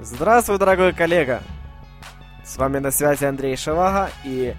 [0.00, 1.40] Здравствуй, дорогой коллега!
[2.44, 4.56] С вами на связи Андрей Шавага и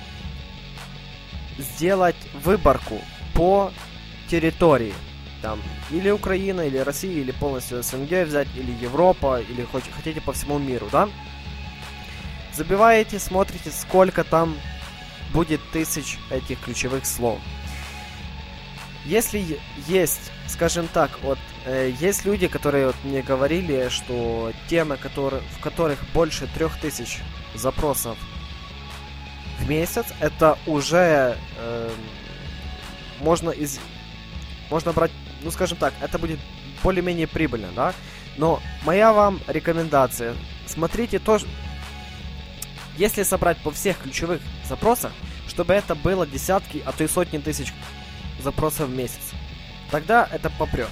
[1.58, 3.00] сделать выборку
[3.34, 3.72] по
[4.28, 4.94] территории
[5.42, 10.34] там или Украина, или Россия, или полностью СНГ взять, или Европа, или хоть, хотите по
[10.34, 11.10] всему миру, да?
[12.54, 14.56] Забиваете, смотрите, сколько там
[15.34, 17.40] будет тысяч этих ключевых слов.
[19.06, 25.42] Если есть, скажем так, вот э, есть люди, которые вот мне говорили, что темы, которые,
[25.58, 27.20] в которых больше трех тысяч
[27.56, 28.18] запросов
[29.60, 31.90] в месяц, это уже э,
[33.22, 33.80] можно из
[34.70, 36.40] можно брать ну скажем так, это будет
[36.84, 37.94] более-менее прибыльно, да?
[38.38, 40.36] Но моя вам рекомендация,
[40.66, 41.46] смотрите тоже,
[42.98, 45.12] если собрать по всех ключевых запросах,
[45.48, 47.74] чтобы это было десятки, а то и сотни тысяч
[48.42, 49.32] запросов в месяц,
[49.92, 50.90] тогда это попрет.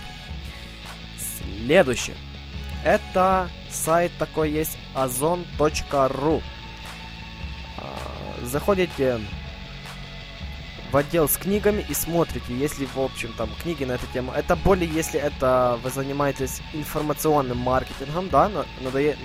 [1.66, 2.16] Следующее.
[2.84, 6.42] Это сайт такой есть ozon.ru.
[7.78, 9.20] А, заходите
[10.92, 14.32] в отдел с книгами и смотрите, если, в общем, там, книги на эту тему.
[14.32, 18.50] Это более, если это вы занимаетесь информационным маркетингом, да,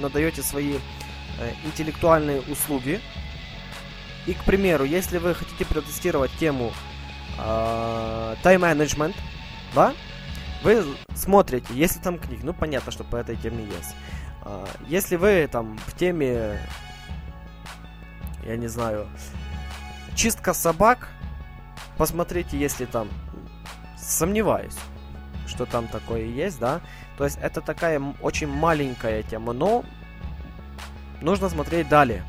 [0.01, 0.79] надаете свои
[1.39, 3.01] э, интеллектуальные услуги.
[4.27, 6.73] И, к примеру, если вы хотите протестировать тему
[7.39, 9.17] э, тайм-менеджмент,
[9.75, 9.95] да,
[10.63, 10.85] вы
[11.15, 13.95] смотрите, если там книг, ну, понятно, что по этой теме есть.
[14.45, 16.59] Э, если вы там в теме,
[18.45, 19.09] я не знаю,
[20.17, 21.09] чистка собак,
[21.97, 23.09] посмотрите, если там...
[23.97, 24.77] Сомневаюсь,
[25.47, 26.81] что там такое есть, да.
[27.17, 29.85] То есть это такая очень маленькая тема, но
[31.21, 32.25] нужно смотреть далее.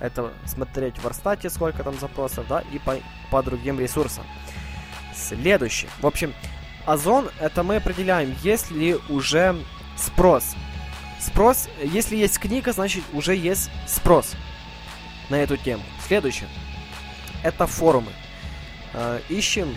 [0.00, 2.96] Это смотреть в Арстате, сколько там запросов, да, и по,
[3.30, 4.24] по другим ресурсам.
[5.14, 5.88] Следующий.
[6.00, 6.34] В общем,
[6.86, 9.56] Озон это мы определяем, есть ли уже
[9.96, 10.54] спрос.
[11.18, 14.34] Спрос, если есть книга, значит уже есть спрос
[15.30, 15.82] на эту тему.
[16.06, 16.48] Следующее.
[17.42, 18.12] Это форумы.
[18.94, 19.76] Э, ищем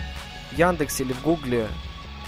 [0.52, 1.68] в Яндексе или в Гугле,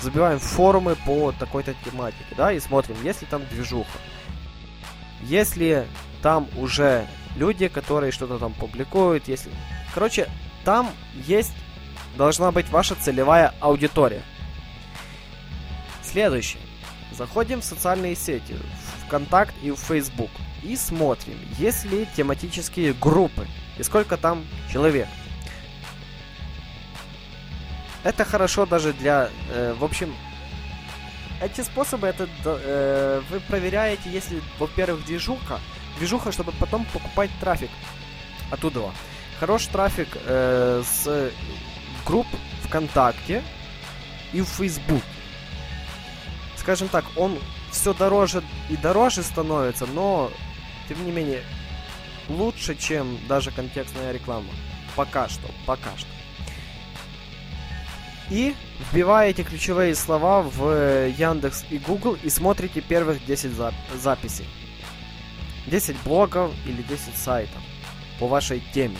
[0.00, 3.98] забиваем форумы по такой-то тематике, да, и смотрим, есть ли там движуха.
[5.22, 5.86] Если
[6.20, 7.06] там уже
[7.36, 9.50] люди, которые что-то там публикуют, если...
[9.94, 10.28] Короче,
[10.64, 10.90] там
[11.26, 11.54] есть,
[12.16, 14.22] должна быть ваша целевая аудитория.
[16.02, 16.62] Следующее.
[17.12, 20.30] Заходим в социальные сети, в ВКонтакт и в Facebook.
[20.62, 23.46] И смотрим, есть ли тематические группы
[23.78, 25.06] и сколько там человек.
[28.02, 29.28] Это хорошо даже для...
[29.50, 30.14] Э, в общем,
[31.42, 35.60] эти способы, это э, вы проверяете, если, во-первых, движуха,
[35.98, 37.70] движуха, чтобы потом покупать трафик
[38.50, 38.90] оттуда.
[39.38, 41.30] Хороший трафик э, с
[42.06, 42.26] групп
[42.64, 43.42] ВКонтакте
[44.32, 45.02] и в Facebook.
[46.56, 47.38] Скажем так, он
[47.70, 50.30] все дороже и дороже становится, но,
[50.88, 51.42] тем не менее,
[52.28, 54.48] лучше, чем даже контекстная реклама.
[54.96, 56.19] Пока что, пока что
[58.30, 58.54] и
[58.90, 64.46] вбиваете ключевые слова в Яндекс и Google и смотрите первых 10 зап записей.
[65.66, 67.60] 10 блогов или 10 сайтов
[68.18, 68.96] по вашей теме.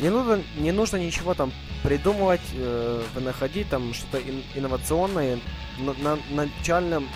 [0.00, 1.52] Не нужно, не нужно ничего там
[1.82, 5.40] придумывать, э, находить там что-то ин, инновационное.
[5.78, 7.08] На, на, начальном,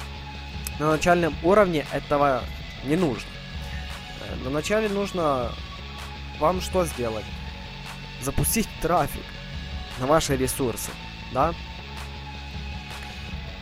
[0.79, 2.43] на начальном уровне этого
[2.85, 3.29] не нужно.
[4.21, 5.53] Э, на начале нужно
[6.41, 7.25] вам что сделать?
[8.21, 9.23] Запустить трафик
[9.99, 10.91] на ваши ресурсы,
[11.33, 11.55] да?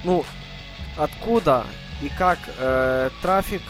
[0.05, 0.25] Ну,
[0.97, 1.67] откуда
[2.03, 3.63] и как э, трафик,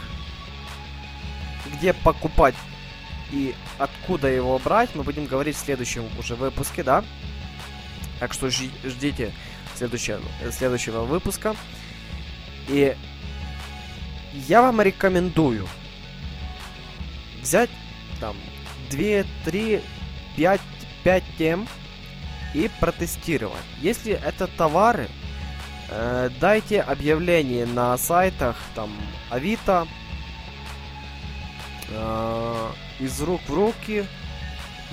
[1.73, 2.55] где покупать
[3.31, 7.03] и откуда его брать, мы будем говорить в следующем уже выпуске, да?
[8.19, 9.33] Так что ждите
[9.75, 10.21] следующего,
[10.51, 11.55] следующего выпуска.
[12.67, 12.95] И
[14.33, 15.67] я вам рекомендую
[17.41, 17.69] взять
[18.19, 18.35] там
[18.91, 19.81] 2, 3,
[20.35, 20.61] 5,
[21.03, 21.67] 5 тем
[22.53, 23.63] и протестировать.
[23.79, 25.09] Если это товары,
[25.89, 28.91] э, дайте объявление на сайтах там
[29.29, 29.87] Авито,
[31.89, 34.05] э, из рук в руки.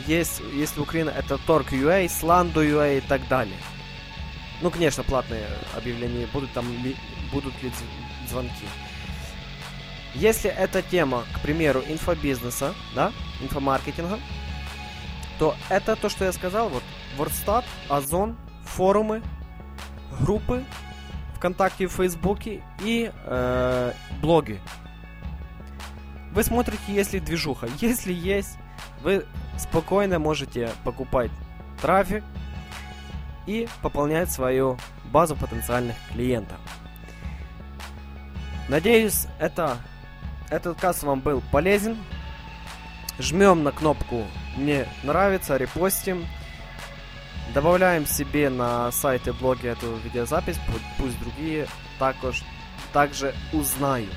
[0.07, 3.59] Есть, если Украина, это Torque.ua, Slando.ua и так далее.
[4.61, 5.47] Ну, конечно, платные
[5.77, 6.97] объявления будут, там ли,
[7.33, 7.73] будут ли
[8.29, 8.67] звонки.
[10.15, 14.19] Если эта тема, к примеру, инфобизнеса, да, инфомаркетинга,
[15.39, 16.83] то это то, что я сказал, вот,
[17.17, 19.23] WordStat, Озон, форумы,
[20.21, 20.65] группы
[21.37, 24.61] ВКонтакте и Фейсбуке и э, блоги.
[26.33, 27.69] Вы смотрите, если движуха.
[27.81, 28.59] Если есть,
[29.03, 29.25] вы
[29.57, 31.31] спокойно можете покупать
[31.81, 32.25] трафик
[33.47, 36.59] и пополнять свою базу потенциальных клиентов.
[38.69, 39.79] Надеюсь, это,
[40.51, 41.97] этот касс вам был полезен.
[43.19, 44.25] Жмем на кнопку
[44.57, 46.25] «Мне нравится», репостим.
[47.55, 50.59] Добавляем себе на сайт и блоги эту видеозапись,
[50.99, 51.67] пусть другие
[51.99, 52.43] також,
[52.93, 54.15] также узнают.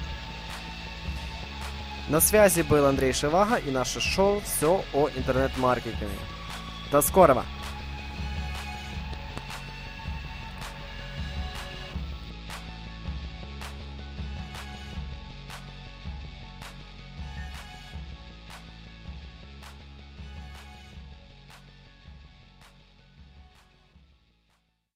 [2.09, 6.07] На связи был Андрей Шевага и наше шоу «Все о интернет-маркетинге».
[6.91, 7.45] До скорого!